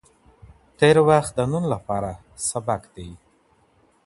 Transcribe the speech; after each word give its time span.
تېر 0.77 0.97
وخت 1.09 1.31
د 1.37 1.39
نن 1.51 1.63
لپاره 1.73 2.11
سبق 2.49 2.81
دی. 2.95 3.09